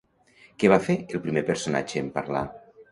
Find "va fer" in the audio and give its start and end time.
0.73-0.95